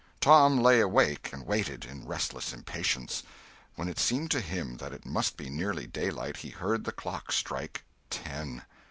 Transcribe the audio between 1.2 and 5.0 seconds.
and waited, in restless impatience. When it seemed to him that